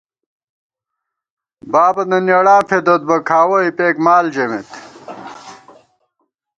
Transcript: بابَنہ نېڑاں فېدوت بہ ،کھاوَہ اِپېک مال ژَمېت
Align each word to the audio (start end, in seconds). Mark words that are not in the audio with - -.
بابَنہ 1.71 2.19
نېڑاں 2.25 2.61
فېدوت 2.67 3.01
بہ 3.07 3.17
،کھاوَہ 3.27 3.57
اِپېک 3.67 3.95
مال 4.05 4.25
ژَمېت 4.33 4.69